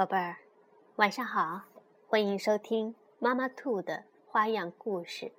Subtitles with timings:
[0.00, 0.38] 宝贝儿，
[0.96, 1.60] 晚上好，
[2.08, 5.30] 欢迎收听妈妈兔的花样故事。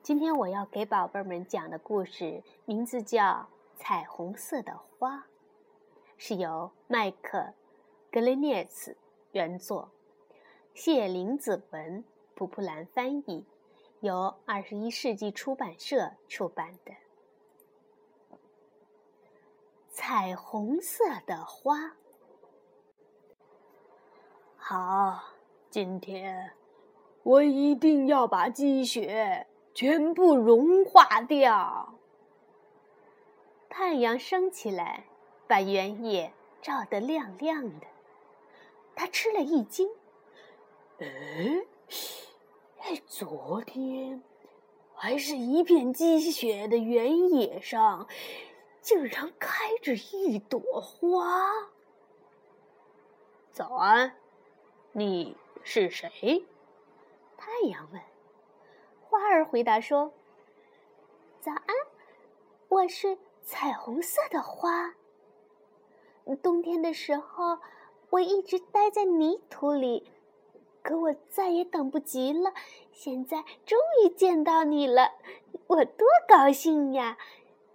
[0.00, 3.20] 今天我要给宝贝们讲的故事名字叫
[3.74, 5.16] 《彩虹色的花》，
[6.16, 7.38] 是由麦克·
[8.12, 8.96] 格雷涅茨
[9.32, 9.90] 原作，
[10.72, 12.04] 谢林子文、
[12.36, 13.44] 普普兰翻译，
[13.98, 16.92] 由二十一世纪出版社出版的
[19.90, 21.78] 《彩虹色的花》。
[24.74, 25.22] 好，
[25.68, 26.50] 今天
[27.24, 31.98] 我一定要把积雪全部融化掉。
[33.68, 35.04] 太阳升起来，
[35.46, 36.32] 把原野
[36.62, 37.86] 照得亮亮的。
[38.94, 39.90] 他吃了一惊
[42.80, 44.22] ：“哎，昨天
[44.94, 48.08] 还是一片积雪的原野上，
[48.80, 51.68] 竟然开着一朵花。”
[53.52, 54.16] 早安。
[54.94, 56.44] 你是谁？
[57.38, 58.02] 太阳问。
[59.00, 60.12] 花儿回答说
[61.40, 61.74] ：“早安，
[62.68, 64.94] 我是彩虹色的花。
[66.42, 67.58] 冬天的时候，
[68.10, 70.12] 我一直待在泥土里，
[70.82, 72.52] 可我再也等不及了。
[72.92, 75.12] 现在终于见到你了，
[75.68, 77.16] 我多高兴呀！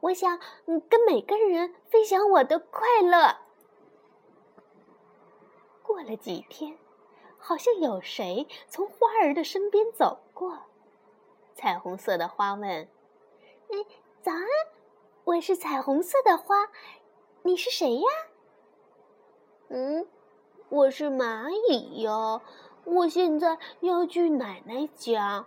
[0.02, 0.40] 我想
[0.88, 3.38] 跟每个人分享我的快乐。”
[5.82, 6.78] 过了几天。
[7.38, 10.60] 好像有谁从花儿的身边走过。
[11.56, 12.88] 彩虹色的花问
[13.72, 13.86] ：“哎，
[14.22, 14.46] 早安，
[15.24, 16.70] 我是彩虹色的花，
[17.44, 18.08] 你是谁呀
[19.70, 20.08] ？”“嗯，
[20.70, 22.42] 我是蚂蚁哟，
[22.84, 25.46] 我现在要去奶奶家，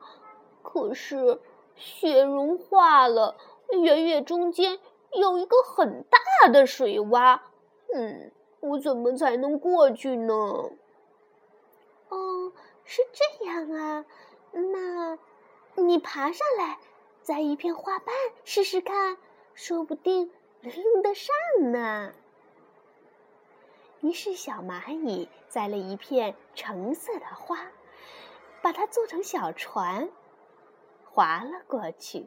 [0.63, 1.41] 可是
[1.77, 3.37] 雪融化了，
[3.71, 4.79] 原野中间
[5.13, 7.41] 有一个很大的水洼，
[7.95, 10.35] 嗯，我怎么才能过去呢？”
[12.93, 14.05] 是这样啊，
[14.51, 15.17] 那，
[15.77, 16.77] 你爬上来，
[17.23, 19.17] 摘一片花瓣试试看，
[19.55, 20.33] 说不定
[20.63, 21.33] 能用得上
[21.71, 22.13] 呢。
[24.01, 27.71] 于是，小蚂蚁摘了一片橙色的花，
[28.61, 30.11] 把它做成小船，
[31.05, 32.27] 划了过去。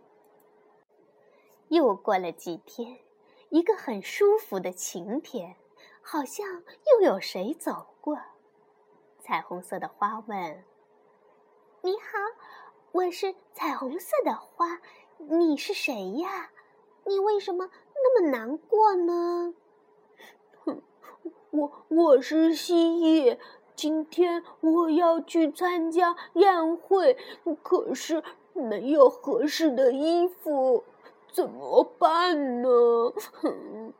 [1.67, 2.99] 又过了几天，
[3.49, 5.57] 一个很舒服的晴天，
[6.01, 8.17] 好像又有谁走过。
[9.23, 10.66] 彩虹色的花问
[11.79, 12.19] ：“你好，
[12.91, 14.81] 我是彩虹色的花，
[15.17, 16.51] 你是谁呀？
[17.06, 19.53] 你为什么那么难过呢
[20.66, 20.81] ？”“哼，
[21.51, 23.39] 我我是蜥蜴，
[23.78, 27.17] 今天我要去参加宴会，
[27.63, 30.83] 可是没有合适的衣服，
[31.31, 32.67] 怎么办呢
[33.39, 33.94] ？”“哼。”“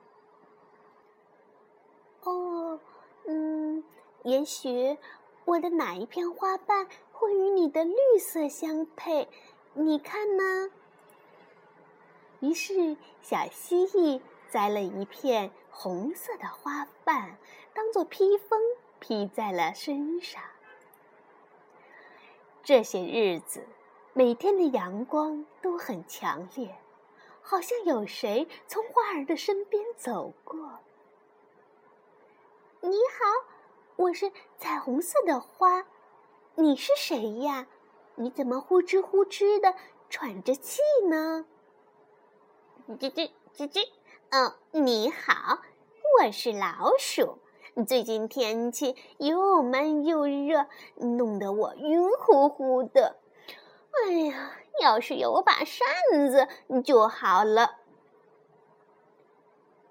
[2.24, 2.78] 哦，
[3.26, 3.82] 嗯。”
[4.24, 4.98] 也许
[5.44, 9.28] 我的哪一片花瓣会与你的绿色相配？
[9.74, 10.72] 你看呢？
[12.40, 17.38] 于是，小蜥蜴摘了一片红色的花瓣，
[17.74, 18.62] 当做披风
[19.00, 20.42] 披在了身上。
[22.64, 23.66] 这些日子，
[24.14, 26.78] 每天的阳光都很强烈，
[27.42, 30.80] 好像有谁从花儿的身边走过。
[32.80, 33.53] 你好。
[33.96, 35.86] 我是彩虹色的花，
[36.56, 37.68] 你是谁呀？
[38.16, 39.76] 你怎么呼哧呼哧的
[40.10, 41.46] 喘着气呢？
[43.00, 43.88] 吱吱吱吱，
[44.32, 45.60] 哦，你好，
[46.20, 47.38] 我是老鼠。
[47.88, 53.20] 最近天气又闷又热，弄得我晕乎乎的。
[54.08, 55.88] 哎呀，要是有把扇
[56.32, 56.48] 子
[56.82, 57.78] 就好了。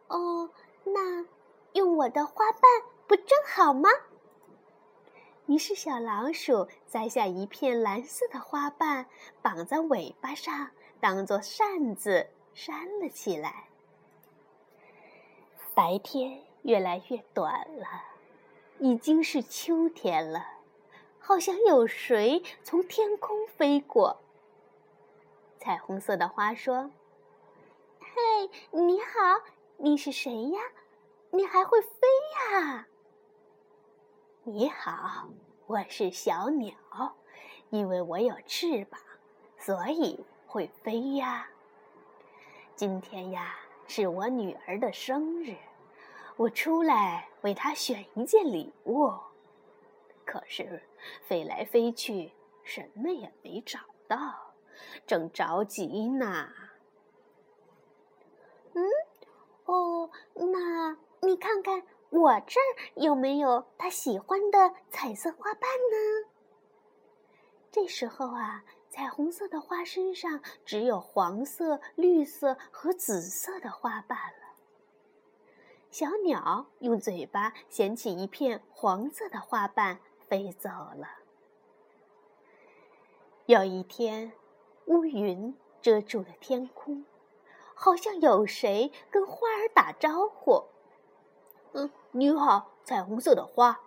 [0.09, 0.51] 哦，
[0.83, 1.25] 那
[1.75, 2.63] 用我的花瓣。
[3.13, 3.91] 不正好吗？
[5.45, 9.05] 于是小老鼠摘下一片蓝色的花瓣，
[9.43, 13.69] 绑在尾巴上，当做扇子扇了起来。
[15.75, 17.87] 白天越来越短了，
[18.79, 20.47] 已经是秋天了，
[21.19, 24.23] 好像有谁从天空飞过。
[25.59, 26.91] 彩虹色的花说
[28.01, 29.43] ：“嘿，你好，
[29.77, 30.63] 你是谁呀？
[31.31, 32.09] 你还会飞
[32.55, 32.87] 呀？”
[34.45, 35.29] 你好，
[35.69, 36.75] 我是小鸟，
[37.71, 39.01] 因为我有翅膀，
[39.57, 40.19] 所以
[40.49, 41.49] 会飞呀。
[42.75, 43.55] 今天呀，
[43.87, 45.55] 是我女儿的生日，
[46.37, 49.13] 我出来为她选一件礼物，
[50.25, 50.83] 可是
[51.23, 52.33] 飞来飞去，
[52.65, 53.79] 什么也没找
[54.09, 54.53] 到，
[55.07, 56.49] 正着急呢。
[58.75, 58.85] 嗯，
[59.67, 61.81] 哦，那你看看
[62.13, 66.29] 我这儿有没有他喜欢的彩色花瓣呢？
[67.71, 74.53] 这时候啊，彩虹色的花身上只有黄色、绿色和紫色的花瓣了。
[75.91, 79.99] 小鸟用嘴巴衔起一片黄色的花瓣，
[80.29, 81.09] 飞走了。
[83.47, 84.33] 有一天，
[84.85, 87.07] 乌云遮住了天空，
[87.75, 90.65] 好像有谁跟花儿打招呼
[91.75, 93.81] ：“嗯，你好，彩虹色的花，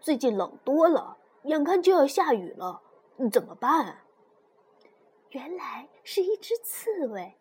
[0.00, 2.82] 最近冷多了，眼看就要下雨了。”
[3.32, 4.02] 怎么办？
[5.30, 7.34] 原来是一只刺猬。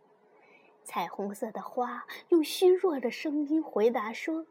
[0.84, 4.46] 彩虹色的花用虚弱的声音回答说：“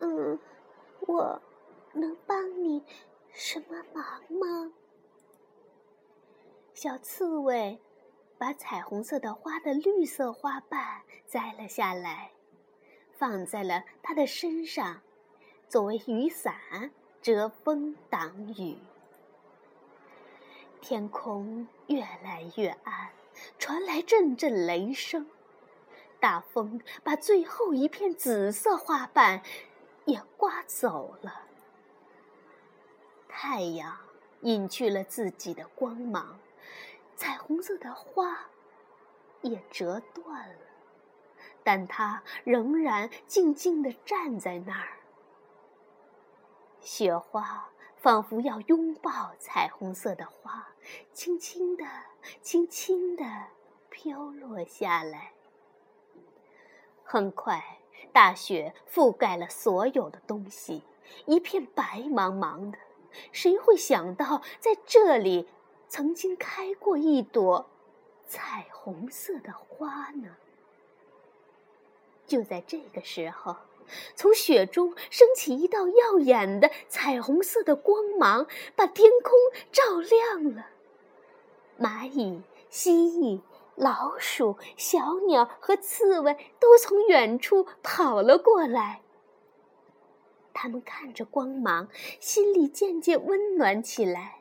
[0.00, 0.38] 嗯，
[1.00, 1.40] 我
[1.92, 2.84] 能帮你
[3.32, 4.72] 什么忙吗？”
[6.74, 7.80] 小刺猬
[8.36, 12.32] 把彩虹色的花的绿色花瓣摘了下来，
[13.18, 15.00] 放在了他的身上，
[15.68, 16.90] 作为雨伞，
[17.22, 18.78] 遮风挡雨。
[20.80, 23.10] 天空越来越暗，
[23.58, 25.26] 传来阵阵雷声。
[26.20, 29.42] 大风把最后一片紫色花瓣
[30.04, 31.42] 也刮走了。
[33.28, 33.96] 太阳
[34.40, 36.38] 隐去了自己的光芒，
[37.16, 38.48] 彩虹色的花
[39.42, 40.54] 也折断了，
[41.66, 45.00] 但它仍然静静地站在那儿。
[46.80, 47.70] 雪花。
[47.96, 50.68] 仿佛要拥抱彩虹色的花，
[51.12, 51.84] 轻轻地、
[52.40, 53.24] 轻轻地
[53.90, 55.32] 飘落下来。
[57.02, 57.80] 很快，
[58.12, 60.84] 大雪覆盖了所有的东西，
[61.24, 62.78] 一片白茫茫的。
[63.32, 65.48] 谁会想到，在这里
[65.88, 67.68] 曾经开过一朵
[68.28, 70.36] 彩虹色的花呢？
[72.26, 73.56] 就在这个时候。
[74.16, 79.32] 从雪中升起一道耀眼的彩虹色的光芒，把天空
[79.70, 80.66] 照亮了。
[81.78, 83.40] 蚂蚁、蜥蜴、
[83.76, 89.02] 老鼠、小鸟和刺猬都从远处跑了过来。
[90.52, 91.88] 他们看着光芒，
[92.18, 94.38] 心里渐渐温暖起来。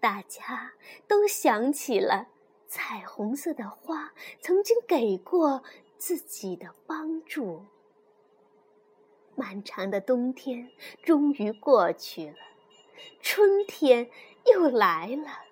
[0.00, 0.72] 大家
[1.06, 2.28] 都想起了
[2.66, 5.62] 彩虹色的花曾经给过
[6.04, 7.64] 自己的帮助。
[9.36, 10.70] 漫长的冬天
[11.02, 12.36] 终于过去了，
[13.22, 14.10] 春天
[14.44, 15.44] 又来了。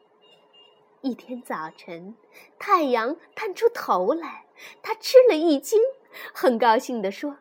[1.00, 2.14] 一天早晨，
[2.58, 4.44] 太阳探出头来，
[4.82, 5.80] 他吃了一惊，
[6.34, 7.38] 很高兴地说：“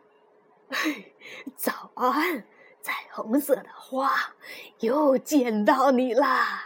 [1.57, 2.47] 早安，
[2.81, 4.35] 彩虹色的花，
[4.79, 6.63] 又见到你啦！”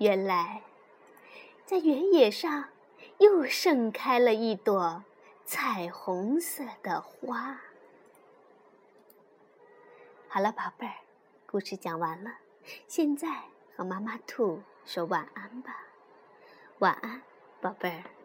[0.00, 0.62] 原来，
[1.66, 2.70] 在原野上
[3.18, 5.02] 又盛开了一朵
[5.44, 7.60] 彩虹色的花。
[10.28, 10.94] 好了，宝贝儿，
[11.46, 12.30] 故事讲完了，
[12.86, 13.28] 现在
[13.76, 15.84] 和妈妈兔说晚安吧。
[16.78, 17.22] 晚安，
[17.60, 18.17] 宝贝儿。